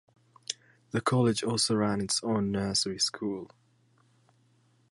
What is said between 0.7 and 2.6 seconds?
The College also ran its own